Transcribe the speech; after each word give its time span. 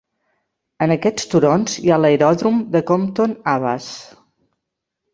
En 0.85 0.93
aquests 0.95 1.27
turons 1.33 1.77
hi 1.83 1.93
ha 1.97 2.01
l'aeròdrom 2.05 2.59
de 2.77 2.85
Compton 2.91 3.39
Abbas. 3.57 3.95